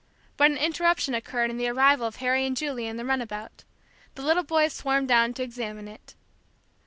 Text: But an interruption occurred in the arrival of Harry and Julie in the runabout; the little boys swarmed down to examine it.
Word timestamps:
But 0.35 0.49
an 0.49 0.57
interruption 0.57 1.13
occurred 1.13 1.51
in 1.51 1.57
the 1.57 1.67
arrival 1.67 2.07
of 2.07 2.15
Harry 2.15 2.43
and 2.47 2.57
Julie 2.57 2.87
in 2.87 2.97
the 2.97 3.05
runabout; 3.05 3.63
the 4.15 4.23
little 4.23 4.41
boys 4.41 4.73
swarmed 4.73 5.09
down 5.09 5.35
to 5.35 5.43
examine 5.43 5.87
it. 5.87 6.15